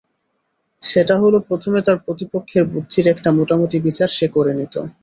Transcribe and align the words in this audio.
সেটা 0.81 1.15
হল 1.21 1.33
প্রথমে 1.47 1.79
তার 1.81 1.97
প্রতিপক্ষের 2.05 2.63
বুদ্ধির 2.71 3.05
একটা 3.07 3.29
মোটামুটি 3.37 3.77
বিচার 3.79 4.09
সে 4.17 4.27
করে 4.35 4.51
নিত। 4.59 4.75